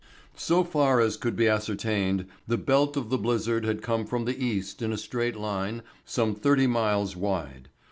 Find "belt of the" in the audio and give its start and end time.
2.57-3.19